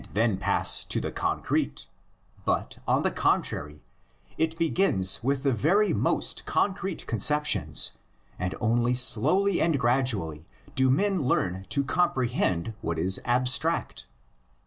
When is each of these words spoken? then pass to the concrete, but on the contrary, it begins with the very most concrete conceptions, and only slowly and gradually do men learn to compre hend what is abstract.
then 0.15 0.35
pass 0.35 0.83
to 0.83 0.99
the 0.99 1.11
concrete, 1.11 1.85
but 2.43 2.79
on 2.87 3.03
the 3.03 3.11
contrary, 3.11 3.83
it 4.35 4.57
begins 4.57 5.23
with 5.23 5.43
the 5.43 5.53
very 5.53 5.93
most 5.93 6.43
concrete 6.47 7.05
conceptions, 7.05 7.99
and 8.39 8.55
only 8.59 8.95
slowly 8.95 9.61
and 9.61 9.77
gradually 9.79 10.47
do 10.73 10.89
men 10.89 11.21
learn 11.21 11.67
to 11.69 11.83
compre 11.83 12.31
hend 12.31 12.73
what 12.81 12.97
is 12.97 13.19
abstract. 13.25 14.07